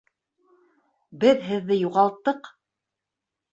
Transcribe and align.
Беҙ 1.25 1.45
һеҙҙе 1.51 1.79
юғалттыҡ! 1.83 2.53